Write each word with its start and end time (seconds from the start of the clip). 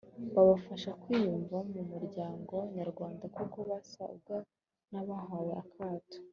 babafasha 0.35 0.91
kwiyumva 1.01 1.57
mu 1.73 1.81
muryango 1.91 2.55
nyarwanda 2.75 3.25
kuko 3.35 3.57
basaga 3.69 4.37
n 4.91 4.93
abahawe 5.01 5.53
akato 5.63 6.17